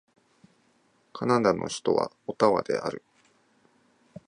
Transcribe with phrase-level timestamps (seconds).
[1.13, 3.03] カナダの首都はオタワである